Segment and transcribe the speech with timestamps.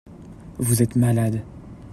[0.57, 1.43] Vous êtes malade.